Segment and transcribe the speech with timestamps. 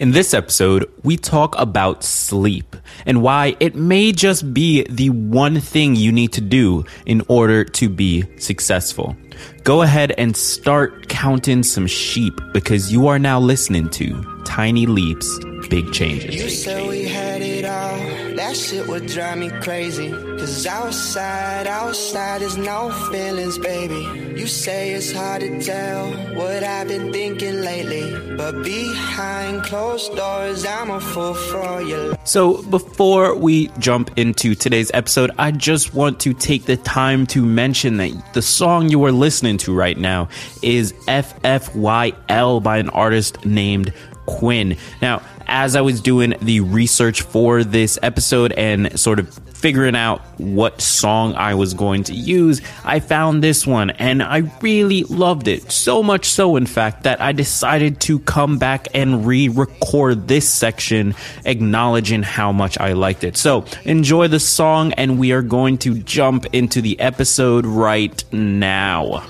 [0.00, 5.60] In this episode, we talk about sleep and why it may just be the one
[5.60, 9.14] thing you need to do in order to be successful.
[9.62, 15.38] Go ahead and start counting some sheep because you are now listening to Tiny Leaps,
[15.68, 16.34] Big Changes.
[18.40, 20.10] That shit would drive me crazy.
[20.10, 24.30] Cause outside, outside is no feelings, baby.
[24.40, 28.36] You say it's hard to tell what I've been thinking lately.
[28.38, 32.14] But behind closed doors, I'm a fool for you.
[32.24, 37.44] So, before we jump into today's episode, I just want to take the time to
[37.44, 40.30] mention that the song you are listening to right now
[40.62, 43.92] is FFYL by an artist named
[44.38, 44.76] Quinn.
[45.02, 50.22] Now, as I was doing the research for this episode and sort of figuring out
[50.38, 55.48] what song I was going to use, I found this one and I really loved
[55.48, 55.70] it.
[55.72, 60.48] So much so, in fact, that I decided to come back and re record this
[60.48, 63.36] section acknowledging how much I liked it.
[63.36, 69.26] So enjoy the song and we are going to jump into the episode right now.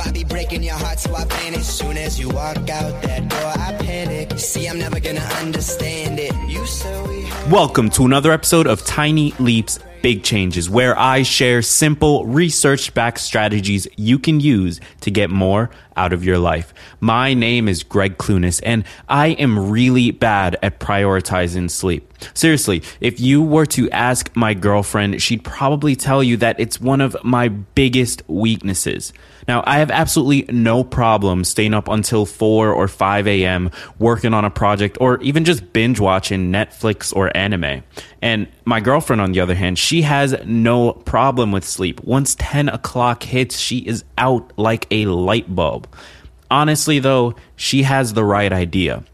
[0.00, 1.26] I be breaking your heart, so I.
[1.62, 4.38] Soon as you walk out that door, I panic.
[4.38, 6.32] See, I'm never gonna understand it.
[6.48, 6.64] You
[7.08, 12.94] we Welcome to another episode of Tiny Leaps Big Changes, where I share simple, research
[12.94, 16.72] backed strategies you can use to get more out of your life.
[17.00, 22.10] My name is Greg Clunis, and I am really bad at prioritizing sleep.
[22.34, 27.00] Seriously, if you were to ask my girlfriend, she'd probably tell you that it's one
[27.00, 29.12] of my biggest weaknesses.
[29.46, 33.70] Now, I have absolutely no problem staying up until 4 or 5 a.m.
[33.98, 37.82] working on a project or even just binge watching Netflix or anime.
[38.20, 42.02] And my girlfriend, on the other hand, she has no problem with sleep.
[42.04, 45.87] Once 10 o'clock hits, she is out like a light bulb.
[46.50, 49.04] Honestly, though, she has the right idea.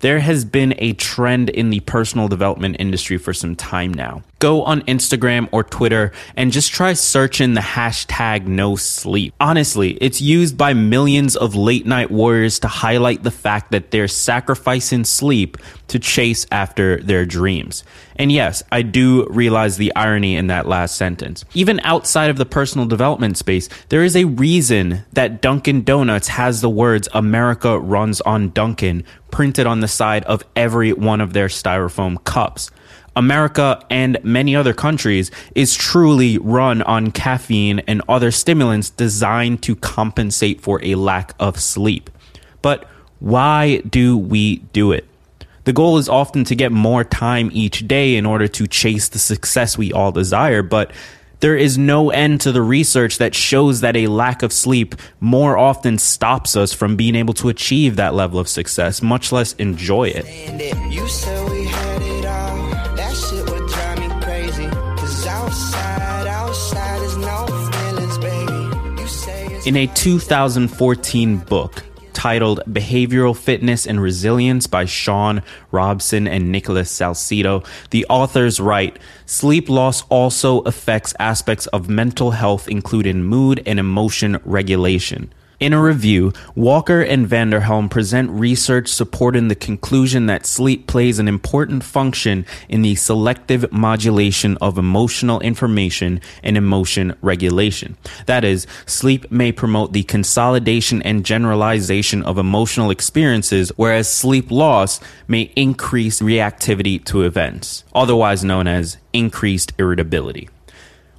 [0.00, 4.22] There has been a trend in the personal development industry for some time now.
[4.40, 9.32] Go on Instagram or Twitter and just try searching the hashtag no sleep.
[9.38, 14.08] Honestly, it's used by millions of late night warriors to highlight the fact that they're
[14.08, 15.58] sacrificing sleep
[15.88, 17.84] to chase after their dreams.
[18.16, 21.44] And yes, I do realize the irony in that last sentence.
[21.54, 26.60] Even outside of the personal development space, there is a reason that Dunkin' Donuts has
[26.60, 31.48] the words America runs on Dunkin' printed on the side of every one of their
[31.48, 32.70] styrofoam cups.
[33.16, 39.76] America and many other countries is truly run on caffeine and other stimulants designed to
[39.76, 42.10] compensate for a lack of sleep.
[42.62, 42.88] But
[43.18, 45.06] why do we do it?
[45.64, 49.18] The goal is often to get more time each day in order to chase the
[49.18, 50.90] success we all desire, but
[51.40, 55.56] there is no end to the research that shows that a lack of sleep more
[55.56, 60.08] often stops us from being able to achieve that level of success, much less enjoy
[60.08, 60.24] it.
[69.66, 71.82] In a 2014 book
[72.14, 79.68] titled Behavioral Fitness and Resilience by Sean Robson and Nicholas Salcedo, the authors write Sleep
[79.68, 85.30] loss also affects aspects of mental health, including mood and emotion regulation.
[85.60, 90.86] In a review, Walker and van der Helm present research supporting the conclusion that sleep
[90.86, 97.98] plays an important function in the selective modulation of emotional information and emotion regulation.
[98.24, 104.98] That is, sleep may promote the consolidation and generalization of emotional experiences, whereas sleep loss
[105.28, 110.48] may increase reactivity to events, otherwise known as increased irritability.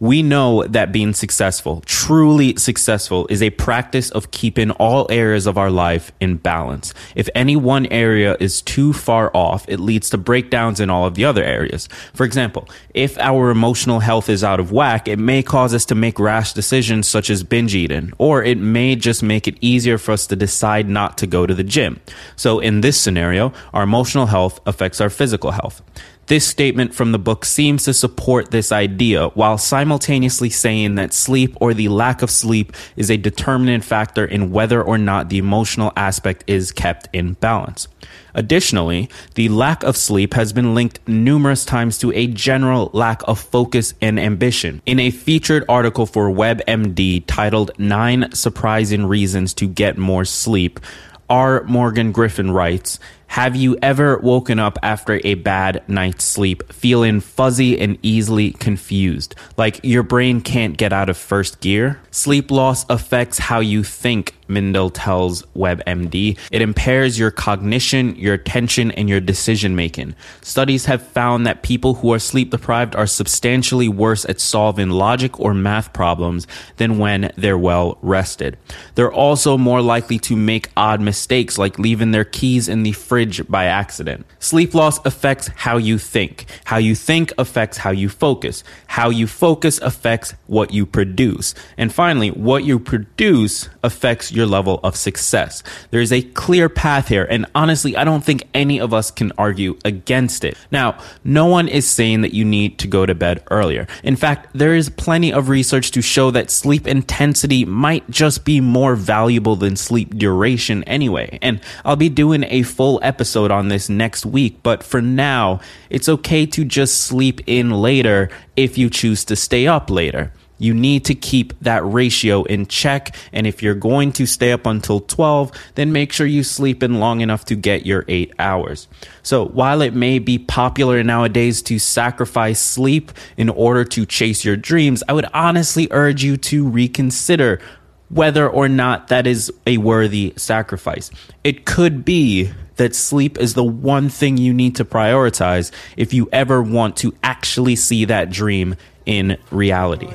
[0.00, 5.56] We know that being successful, truly successful, is a practice of keeping all areas of
[5.56, 6.92] our life in balance.
[7.14, 11.14] If any one area is too far off, it leads to breakdowns in all of
[11.14, 11.88] the other areas.
[12.12, 15.94] For example, if our emotional health is out of whack, it may cause us to
[15.94, 20.12] make rash decisions such as binge eating, or it may just make it easier for
[20.12, 22.00] us to decide not to go to the gym.
[22.34, 25.82] So in this scenario, our emotional health affects our physical health.
[26.26, 31.54] This statement from the book seems to support this idea while simultaneously saying that sleep
[31.60, 35.92] or the lack of sleep is a determinant factor in whether or not the emotional
[35.96, 37.88] aspect is kept in balance.
[38.32, 43.38] Additionally, the lack of sleep has been linked numerous times to a general lack of
[43.38, 44.80] focus and ambition.
[44.86, 50.80] In a featured article for WebMD titled Nine Surprising Reasons to Get More Sleep,
[51.28, 51.64] R.
[51.64, 52.98] Morgan Griffin writes,
[53.34, 59.34] have you ever woken up after a bad night's sleep feeling fuzzy and easily confused,
[59.56, 62.00] like your brain can't get out of first gear?
[62.12, 66.38] Sleep loss affects how you think, Mindell tells WebMD.
[66.52, 70.14] It impairs your cognition, your attention, and your decision making.
[70.40, 75.40] Studies have found that people who are sleep deprived are substantially worse at solving logic
[75.40, 76.46] or math problems
[76.76, 78.58] than when they're well rested.
[78.94, 83.23] They're also more likely to make odd mistakes like leaving their keys in the fridge
[83.48, 84.26] by accident.
[84.38, 86.46] Sleep loss affects how you think.
[86.64, 88.64] How you think affects how you focus.
[88.86, 91.54] How you focus affects what you produce.
[91.76, 95.62] And finally, what you produce affects your level of success.
[95.90, 99.32] There is a clear path here, and honestly, I don't think any of us can
[99.38, 100.56] argue against it.
[100.70, 103.86] Now, no one is saying that you need to go to bed earlier.
[104.02, 108.60] In fact, there is plenty of research to show that sleep intensity might just be
[108.60, 111.38] more valuable than sleep duration anyway.
[111.42, 115.60] And I'll be doing a full episode on this next week, but for now,
[115.90, 120.32] it's okay to just sleep in later if you choose to stay up later.
[120.58, 123.14] You need to keep that ratio in check.
[123.32, 127.00] And if you're going to stay up until 12, then make sure you sleep in
[127.00, 128.88] long enough to get your eight hours.
[129.22, 134.56] So while it may be popular nowadays to sacrifice sleep in order to chase your
[134.56, 137.60] dreams, I would honestly urge you to reconsider
[138.08, 141.10] whether or not that is a worthy sacrifice.
[141.42, 146.28] It could be that sleep is the one thing you need to prioritize if you
[146.32, 148.76] ever want to actually see that dream
[149.06, 150.10] in reality.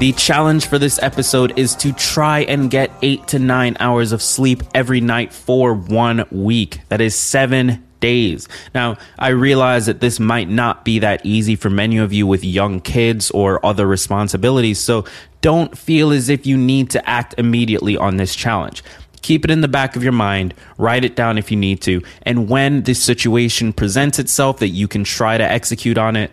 [0.00, 4.22] The challenge for this episode is to try and get eight to nine hours of
[4.22, 6.80] sleep every night for one week.
[6.88, 8.48] That is seven days.
[8.74, 12.44] Now, I realize that this might not be that easy for many of you with
[12.44, 15.04] young kids or other responsibilities, so
[15.40, 18.82] don't feel as if you need to act immediately on this challenge.
[19.22, 22.02] Keep it in the back of your mind, write it down if you need to,
[22.22, 26.30] and when this situation presents itself that you can try to execute on it,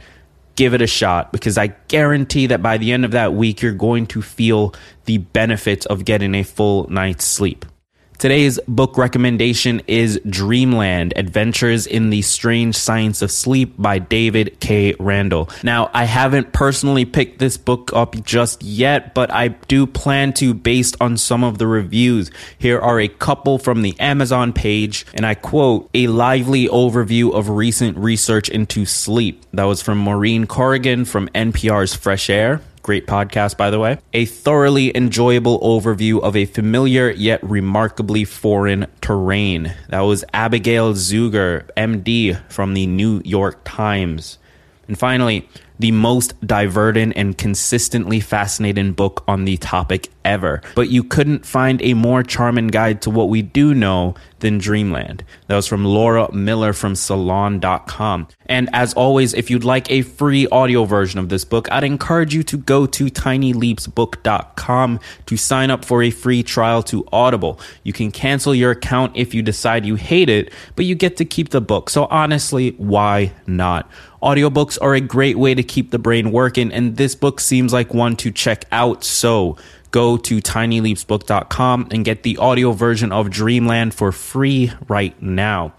[0.56, 3.74] give it a shot because I guarantee that by the end of that week, you're
[3.74, 4.74] going to feel
[5.06, 7.66] the benefits of getting a full night's sleep.
[8.20, 14.96] Today's book recommendation is Dreamland Adventures in the Strange Science of Sleep by David K.
[15.00, 15.52] Randall.
[15.62, 20.56] Now, I haven't personally picked this book up just yet, but I do plan to
[20.56, 22.32] based on some of the reviews.
[22.58, 27.50] Here are a couple from the Amazon page, and I quote, a lively overview of
[27.50, 29.46] recent research into sleep.
[29.54, 32.62] That was from Maureen Corrigan from NPR's Fresh Air.
[32.88, 33.98] Great podcast, by the way.
[34.14, 39.74] A thoroughly enjoyable overview of a familiar yet remarkably foreign terrain.
[39.90, 44.38] That was Abigail Zuger, MD, from the New York Times.
[44.88, 50.62] And finally, the most diverting and consistently fascinating book on the topic ever.
[50.76, 55.24] But you couldn't find a more charming guide to what we do know than Dreamland.
[55.48, 58.28] That was from Laura Miller from salon.com.
[58.46, 62.36] And as always, if you'd like a free audio version of this book, I'd encourage
[62.36, 67.60] you to go to tinyleapsbook.com to sign up for a free trial to Audible.
[67.84, 71.26] You can cancel your account if you decide you hate it, but you get to
[71.26, 71.90] keep the book.
[71.90, 73.90] So honestly, why not?
[74.22, 77.94] Audiobooks are a great way to keep the brain working, and this book seems like
[77.94, 79.04] one to check out.
[79.04, 79.58] So
[79.92, 85.74] go to tinyleapsbook.com and get the audio version of Dreamland for free right now.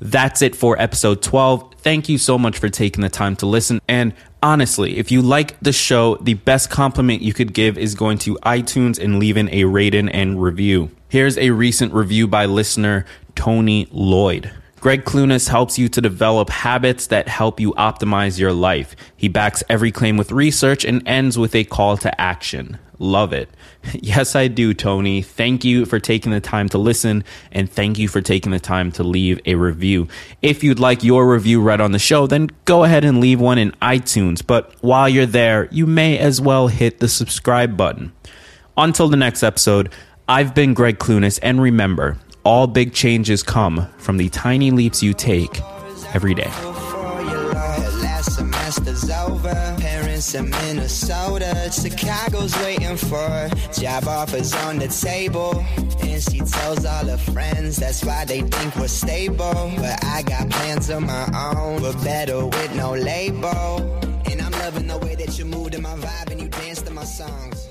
[0.00, 1.74] That's it for episode 12.
[1.78, 3.80] Thank you so much for taking the time to listen.
[3.86, 8.18] And honestly, if you like the show, the best compliment you could give is going
[8.18, 10.90] to iTunes and leaving a rating and review.
[11.08, 13.04] Here's a recent review by listener
[13.34, 14.50] Tony Lloyd.
[14.80, 18.96] Gregg Clunis helps you to develop habits that help you optimize your life.
[19.14, 22.78] He backs every claim with research and ends with a call to action.
[22.98, 23.48] Love it.
[23.94, 25.22] Yes, I do, Tony.
[25.22, 28.92] Thank you for taking the time to listen and thank you for taking the time
[28.92, 30.06] to leave a review.
[30.42, 33.56] If you'd like your review read on the show, then go ahead and leave one
[33.56, 34.46] in iTunes.
[34.46, 38.12] But while you're there, you may as well hit the subscribe button.
[38.76, 39.90] Until the next episode,
[40.28, 45.14] I've been Greg Clunis, and remember, all big changes come from the tiny leaps you
[45.14, 45.60] take
[46.14, 46.50] every day.
[50.34, 55.64] In Minnesota, Chicago's waiting for job offers on the table.
[56.02, 59.72] And she tells all her friends that's why they think we're stable.
[59.76, 63.80] But I got plans of my own, we're better with no label.
[64.30, 66.92] And I'm loving the way that you move to my vibe and you dance to
[66.92, 67.70] my songs.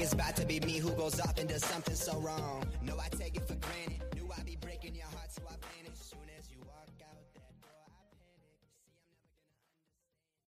[0.00, 2.64] It's about to be me who goes off and does something so wrong.
[2.82, 3.49] No, I take it.